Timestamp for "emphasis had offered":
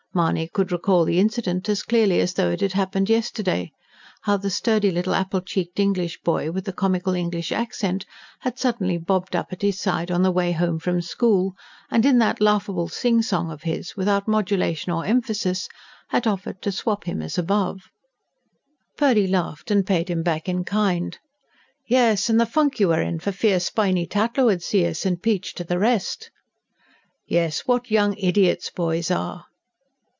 15.05-16.61